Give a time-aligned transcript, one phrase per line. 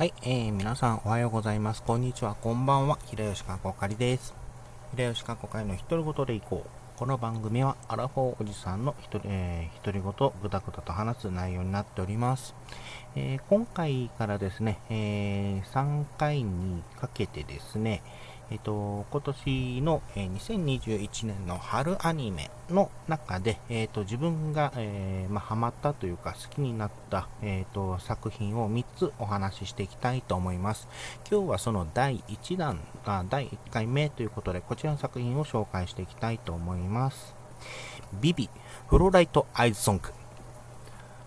[0.00, 1.82] はい、えー、皆さんおはようございます。
[1.82, 2.98] こんにちは、こんばんは。
[3.04, 4.32] 平吉かこかりです。
[4.96, 6.98] 平吉かこかりの独り言でいこう。
[6.98, 12.54] この番組はアラフォーおじさんの独り,、えー、独り言、ぐだぐだと話す内容になっております。
[13.14, 18.02] えー、今回からですね、えー、3回にかけてですね、
[18.50, 30.88] えっ、と、今年の、えー、2021年の春アニメの中で、えっ、と、自分が、えー、まあ、ハマったというか好きになった、えっ、と、作品を3つお話ししていきたいと思います。
[31.30, 37.34] 今日はその第1弾、あ第1回目ということで、こちらの作品を紹介していきたいと思います。
[38.20, 38.50] ビビ、
[38.88, 40.10] フローライトアイズソング。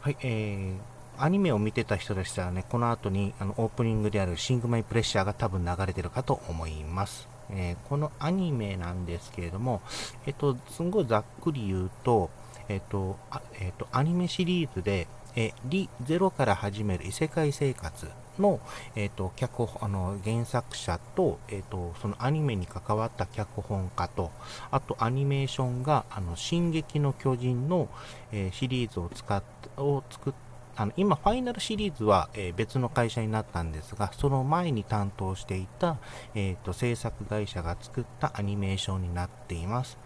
[0.00, 0.91] はい、えー、
[1.22, 7.28] アニメを見てた人でしたらね、この後にあのオープニングであるシングマイプレッシャーが多分流れてるかと思います。
[7.50, 9.82] えー、このアニメなんですけれども、
[10.26, 12.28] えっ、と、すんごいざっくり言うと、
[12.68, 18.08] えっ、と、あえっ、と、アニメシリーズで、えリゼロから始める異世界生活
[18.40, 18.58] の、
[18.96, 24.30] えーと、脚本あの原作者と,、えーと、そのアニメに関わった脚本家と
[24.70, 27.88] あとアニメーションが「あの進撃の巨人の」
[28.30, 29.42] えー、シリーズを使っ
[29.78, 35.98] を作ってあの今、ファイナルシリーズは、えー、別の会社になったんですが、その前に担当していた、
[36.34, 39.98] えーと、制作会社が作ったアニメーションになっています。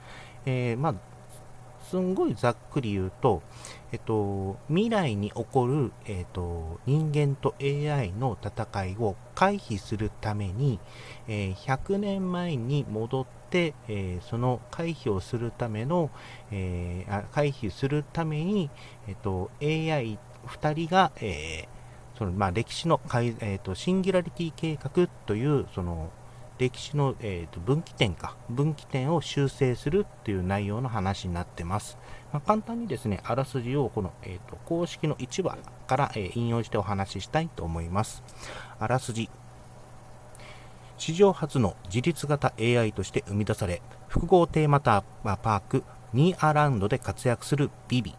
[0.44, 0.94] えー、まあ、
[1.88, 3.42] すんごいざっくり言うと、
[3.92, 10.80] えっと、未来に起こる、えっと、人間と AI の戦いを回避するために、
[11.28, 16.10] えー、100年前に戻って、えー、その回避をするための、
[16.50, 18.68] えー、回避するために、
[19.06, 26.10] えっと、AI 2人が、えー、そのまあ、歴史の、えーと、シンギュラリティ計画というその
[26.58, 31.98] 歴史の、えーと、分岐点か分岐点を修正するっていう内容の話になってます、
[32.32, 38.22] まあ、簡単にですねあらすじをこの、えーと、公式の1話から、えー、引用してお話ししたいと思います。
[38.78, 39.28] あらすじ。
[40.98, 45.84] 史上初の自立型 AI として生み出され複合テーマパーク
[46.14, 48.14] ニーアラウンドで活躍するビビ。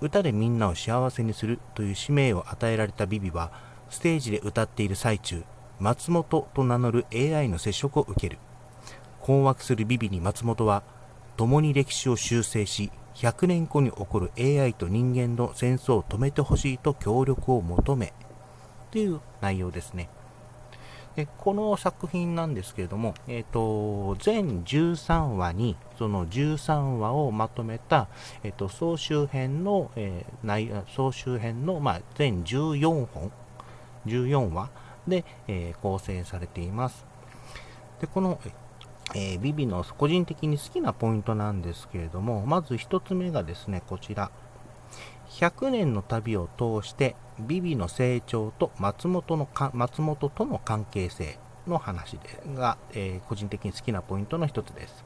[0.00, 3.50] 歌でみんなを幸せにするという使命を与えられたビビは、
[3.90, 5.42] ステージで歌っている最中、
[5.80, 8.38] 松本と名乗る AI の接触を受ける。
[9.20, 10.82] 困惑するビビに松本は、
[11.36, 18.12] 共に歴史を修正し、100年後に起こる AI と人間の戦争を止めてほしいと協力を求め、
[18.92, 20.08] という内容ですね。
[21.18, 28.06] でこの作品なんですけれども、えーと、全13話にその13話をまとめた、
[28.44, 33.32] えーと、総集編の、えー、内総集編の、まあ、全14本
[34.06, 34.70] 14話
[35.08, 37.04] で、えー、構成されています。
[38.00, 38.38] でこの、
[39.16, 44.30] えー、ビビの個人的に好きなポイントなんですけれどもまず1つ目がですねこちら。
[45.30, 52.20] 100年の旅を通してビビの成長と松本のか松本との関係性の話で
[52.54, 55.04] が、えー、個人的に好きなポイントの一つです、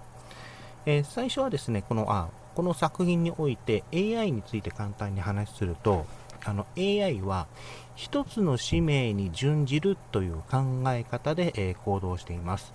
[0.86, 6.06] えー、最初はですねこのあこの作品において AI について簡単に話すると
[6.44, 7.46] あの AI は
[7.94, 12.72] 一つの使命に準じるという考え方で、えー、行動しています。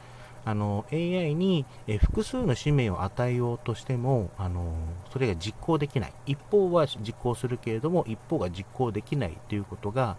[0.47, 4.73] あの AI に、え複数の使命を与えようとしてもあの
[5.11, 6.13] それが実行できない。
[6.25, 10.15] 一方は実行するけれども一方が実行できないということが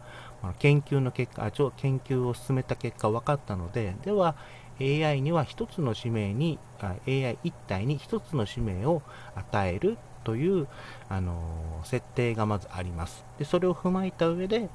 [0.59, 4.37] 研究の結果研究を進めた結果分かったのででは
[4.79, 9.01] AI には1つの使命に AI1 体に1つの使命を
[9.35, 10.69] 与えるという、
[11.09, 13.25] あの設定がまずあります。
[13.39, 14.69] でそれを踏まえた上で、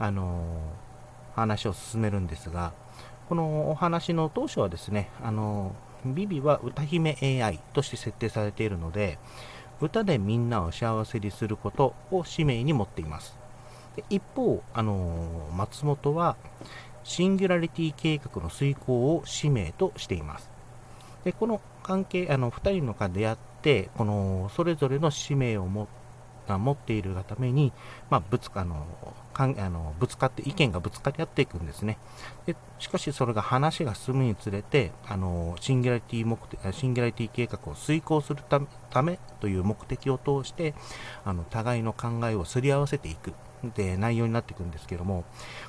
[0.00, 0.58] あの
[1.36, 2.72] 話を進めるんですが
[3.28, 9.18] このお話の当初はですね、あの、ビビは歌姫 AI として設定されているので、
[9.80, 13.36] 歌でみんなを幸せにすることを使命に持っています。
[13.96, 16.36] で一方、あの松本は
[17.04, 20.48] シンギュラリティ計画の遂行を使命としています。
[21.24, 25.86] でこの関係、あの2人の間でやって、このそれぞれの使命を持っ
[26.46, 27.72] が持っているがために、
[28.10, 28.86] まあ、ぶつかの
[29.32, 31.98] かんあのぶつかって意見がぶつかり合っていくんですね。
[32.46, 38.42] でしかしそれが話が進むにつれてあのシンギュラリティ目的シンギュラリティ計画を遂行する
[38.90, 40.74] ためという目的を通して
[41.24, 43.32] あの互いの考えをすり合わせていく。
[43.74, 45.24] で内容になっていくんですけども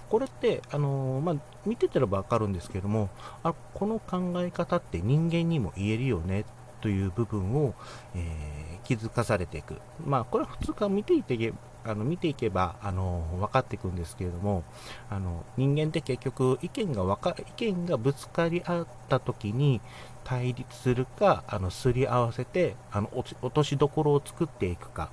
[0.09, 1.35] これってあの、まあ、
[1.65, 3.09] 見ててれば分かるんですけども
[3.43, 6.45] あこの考え方って人間にも言えるよね
[6.81, 7.73] という部分を、
[8.15, 9.75] えー、気づかされていく。
[10.05, 11.53] まあ、これは普通から見ていて
[11.83, 14.65] あの見ていけばあの分かっていくんですけれども
[15.09, 19.79] あの人間って結局意見が分か意見がぶつかり合った時に
[20.25, 25.09] 対立するかあのすり合わせてあの落としどころを作っていくか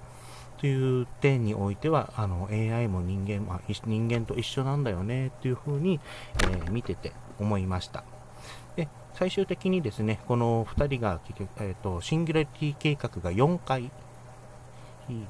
[0.58, 6.00] という点においては、あの AI も人間,、まあ、人間と一緒なんだよねっていうふうに、
[6.42, 8.02] えー、見てて思いました。
[9.14, 11.20] 最終的にですね、この2人が、
[11.58, 13.90] えーと、シンギュラリティ計画が4回、
[15.06, 15.26] ひ、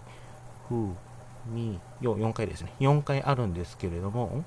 [0.68, 0.88] ふ、
[1.46, 4.42] み、よ、4回ですね、4回あるんですけれども、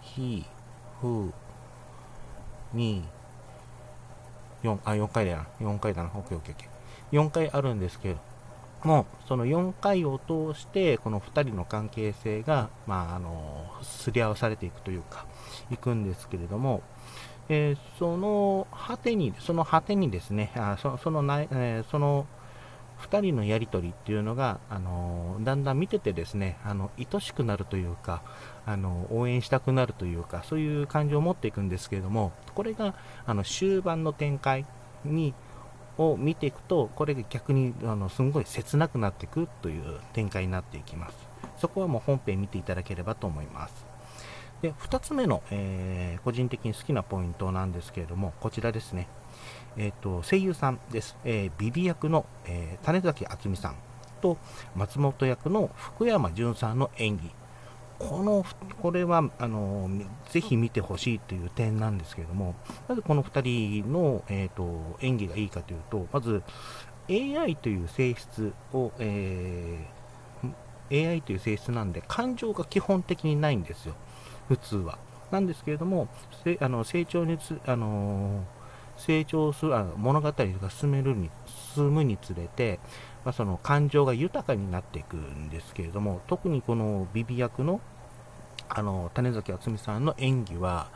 [0.00, 0.46] ひ、
[1.00, 1.32] ふ、
[2.72, 3.04] み、
[4.62, 6.54] 4、あ、4回だな、4回だな、OKOKOK。
[7.12, 8.20] 4回あるんですけれど
[8.88, 15.26] も、その4回を通して、この2人の関係性が、まあ、あの、すり合わされていくというか、
[15.70, 16.82] いくんですけれども、
[17.48, 22.26] えー、その果てに、その果てにですね、あそそのな、えー、その
[23.00, 28.22] 2人のやり取りっていうのが、あのだんだん見ててですね、あの愛しくなるというか、
[28.66, 32.94] あの応援したくなるというか、そういう感情を持っていくんですけれども、これが
[33.26, 34.64] あの終盤の展開
[35.04, 35.34] に
[35.98, 41.16] を見ていくと、これが逆にあのすんごい切なくなっていくという展開になっていきます。
[41.58, 43.93] そこはもう本編見ていただければと思います。
[44.64, 49.08] で、2つ目の、えー、個人的に好きなポイントなんですけれども、こちらですね。
[49.76, 51.18] え、ー、と、声優さんです。
[51.22, 53.76] えー、ビビ役の、え種崎敦美さん
[54.22, 54.38] と
[54.74, 57.30] 松本役の福山潤さんの演技。
[57.98, 58.42] この、
[58.80, 59.90] これは、あの、
[60.30, 62.54] ぜひ見てほしいという点なんですけれども、
[62.88, 66.42] なぜこの2人の、えーと、演技がいいかというと、まず、
[67.10, 73.94] AI という性質を、えー、AI という性質なんで、感情が基本的にないんですよ、
[74.48, 74.98] 普通は。
[75.30, 76.08] なんですけれども、
[76.60, 78.44] あの成長につ、あの
[78.96, 81.30] 成長するあ物語が進めるに
[81.74, 82.78] 進むにつれて、
[83.24, 87.80] まあ、その感情が豊かになっていくんですけれども、特にこのビビ役の
[88.68, 90.88] あの種崎敦美さんの演技は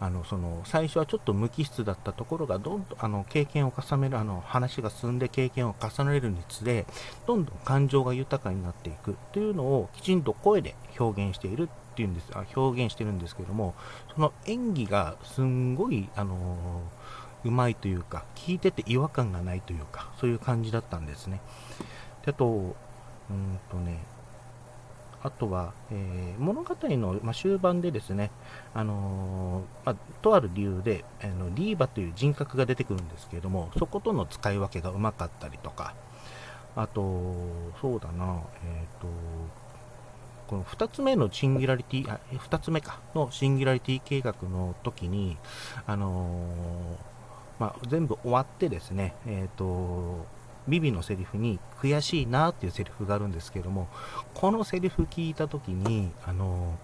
[0.00, 6.86] あのその最初はちょっと無機質だったところがどんどんあの経験を重ねるあの話が進んで経験を重ねるにつれ
[7.26, 9.16] どんどん感情が豊かになっていく。
[9.32, 12.30] というのをきちんと声で表現しているっていうんです。
[12.34, 13.74] あ表現してるんですけども
[14.14, 16.82] その演技がすんごいあの
[17.44, 21.40] うまいというか聞いてて違和感がないというかそういう感じだったんですね。
[22.24, 22.46] であと
[23.30, 23.98] うんとね
[25.24, 28.30] あとは、えー、物語の、まあ、終盤でですね、
[28.74, 35.94] あのー、まあ、とある理由で、あのリーバという人格が出てくるんですけれども、そことの使い分けがうまかったりとか、
[36.74, 37.00] あと、
[37.80, 39.06] そうだな、えっ、ー、と、
[40.48, 45.36] この2つ目のシンギュラリティ、あ、2つ目か、のシンギュラリティ計画の時に、
[45.86, 46.46] あの
[47.58, 50.26] まあ、全部終わってですね、えっ、と、
[50.68, 53.88] ビビのセリフに悔しいなっていうセリフがあるんですけども
[54.34, 56.78] このセリフ聞いた時にあの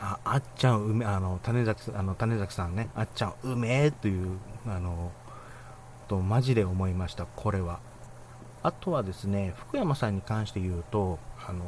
[0.00, 5.10] ああっちゃんうめあの種崎あの種崎さんねあっちゃんうめえというあの
[6.08, 7.80] とマジで思いましたこれは。
[8.62, 11.64] あとはですね福山さんに関して言うとあの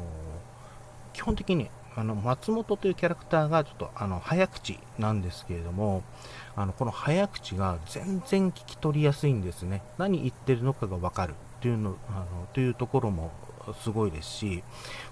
[1.13, 6.01] 基本的にあの松本というキャラクターがちょっとあの早口なんですけれども
[6.55, 9.81] あのこの早口が全然聞き取りやすいんですね。
[9.97, 11.35] 何言ってるのかが分かる。
[11.59, 13.33] というのあのというところも
[13.83, 14.63] すごいですし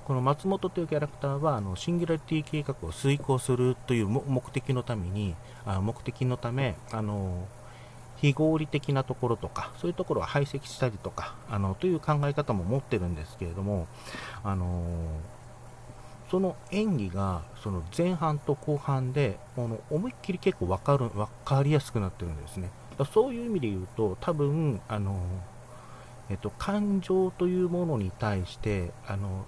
[0.06, 5.36] この松本というキャラクターはあのシンギュラリティ計画を遂行するという目的のために
[5.66, 7.50] あ目的のためあの
[8.16, 13.88] 非合理的なところとかそういうところを排斥したりとかあのという考え方も持ってるんですけれども
[14.46, 14.82] あの
[16.30, 22.70] その演技がその前半と後半であの思いっきり結構分かる分かりやすくなってるんですね。
[23.14, 25.20] そういう意味で言うと多分あの、
[26.30, 29.46] えっと、感情というものに対してあの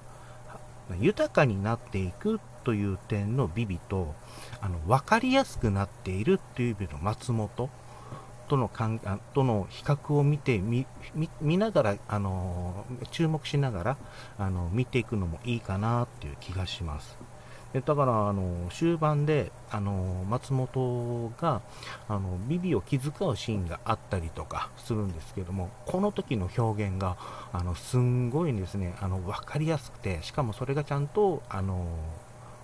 [1.00, 4.13] 豊かになっていくという点のビビと
[4.62, 7.70] あの分かりやすくなっているという意味の松本
[8.50, 9.00] との関
[9.34, 13.98] との比較を見て見ながらあの注目しながら
[14.38, 17.18] あの見ていくのもいいかなっていう気がします。
[17.74, 21.62] でだからあの終盤であの松本が
[22.08, 27.15] あのビビを気遣うシーンがあったりとかするんですけどもこの時の表現が
[27.53, 31.86] あのすんごいですねあの分かりやすくてしかもそれがちゃんとあの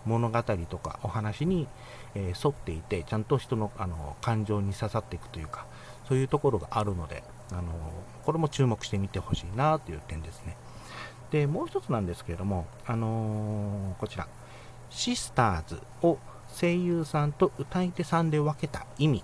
[0.05, 1.67] 物語とかお話に、
[2.15, 5.65] えー、沿っていてちゃんと人のあの感情に刺さっていくというか
[6.07, 7.63] そういうところがあるので、あの
[8.25, 10.57] これも注目してみてほしいなという点ですね。
[11.31, 14.27] で、もう一つなんですけれども、あのー、こちら、
[14.89, 16.17] シスターズを
[16.59, 19.23] 声優さんと歌い手さんで分けた意味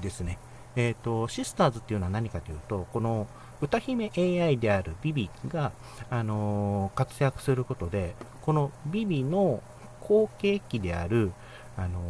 [0.00, 0.38] ですね。
[0.76, 3.26] えっ、ー、と、シスターズっていうのは何かというと、この
[3.60, 5.72] 歌姫 AI であるビビが、
[6.10, 9.62] あのー、活躍することで、このビビの
[10.00, 11.32] 後継機である、
[11.76, 12.00] あの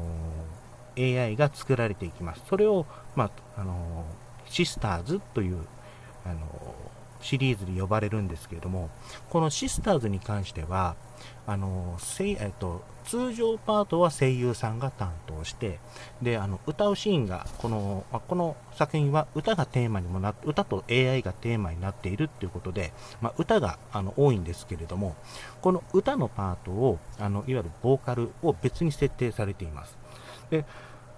[0.98, 2.42] AI が作られていきます。
[2.48, 4.04] それを、まあ、あの
[4.46, 5.58] シスターズという、
[6.24, 6.74] あの
[7.20, 8.90] シリーズで呼ばれるんですけれども、
[9.30, 10.96] このシスターズに関しては、
[11.46, 15.78] あのえっと、通常パートは声優さんが担当して、
[16.20, 25.16] で、あの、歌うシーンが、この、まこの作品は歌がテーマにもな、歌と AI がテーマになっているっていうことで、まあ、歌があの多いんですけれども、
[25.60, 29.96] この歌のパートを、あの、いわゆるボーカルを別に設定されています。
[30.52, 30.66] で、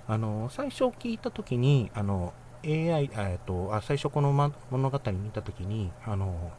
[0.06, 2.32] あの、最初聞いたときに、あの、
[2.64, 6.52] AI、えっと、あ最初この、ま、物語見たときに、あの、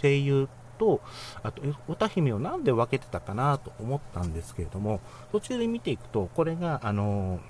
[0.00, 1.00] 声優と、
[1.42, 5.00] あと、歌姫をなんで分けてたかなと思ったんですけれども、
[5.32, 7.40] 途中で見ていくと、これが、あの、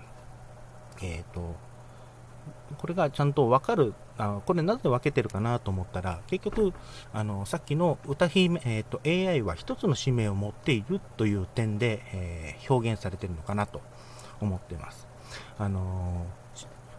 [1.02, 1.54] えっ、ー、と、
[2.78, 6.72] これがちゃんと分かる、あこれなぜ分けてるかなと思ったら、結局、
[7.12, 13.80] あのさっきの歌姫、えーと、AI は一つの使命を持っているという点で、えー、表現されてるのかなと。
[14.40, 15.06] 思ってます。
[15.58, 16.26] あの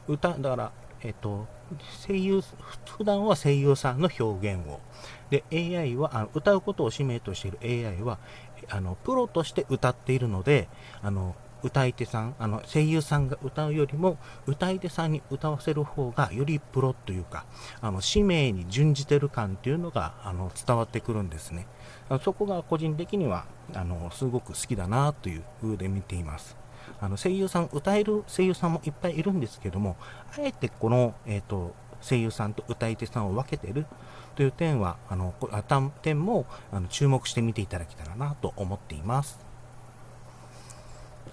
[0.07, 1.47] ー、歌、だから、えっ、と、
[2.07, 2.41] 声優、
[2.97, 4.79] 普段は声優さんの表現を、
[5.29, 8.19] で、AI は、あの歌うことを使命としている AI は、
[8.69, 10.67] あの、プロとして歌っているので、
[11.01, 17.45] あの、歌い手さん、あの、声優さんが歌うよりも、歌い手さんに歌わせる方が、よりプロというか、
[17.81, 21.67] あの、使命に準じてる感っていうのが、あの、伝わってくるんですね。
[22.23, 26.55] そこが個人的には、あの、すごく好きだなという風で見ています。
[27.01, 29.95] あの、声優さん、歌える声優さんもいっぱいいるんですけども、
[30.37, 33.85] あえてこの、えっ、ー、と、声優さんと歌い手さんを分けてる
[34.35, 35.33] という点は、あの、
[36.01, 39.39] 点もあの注目して見ていただけたらなと思っています。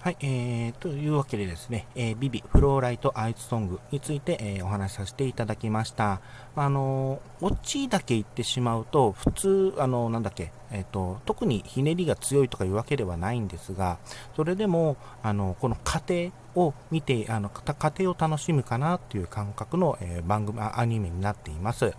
[0.03, 6.19] はい、えー、というわけでですね、えー、ビビ、フローライト、アイツソングについて、えー、お話しさせていただきました。
[6.57, 13.97] あのー、オチだけ言ってしまうと、普通、あのー、なんだっけ、えっ、と、特にひねりが強いとかいうわけではないんですが、
[14.35, 21.85] それでも、あの、この過程を見て、あの、過程を楽しむかなっていう感覚の、え番組、アニメになっています。
[21.85, 21.91] は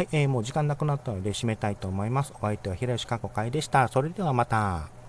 [0.00, 2.32] い、えもう時間なくなったので締めたいと思います。
[2.36, 3.86] お相手は平吉かこかいでした。
[3.86, 5.03] それではまた。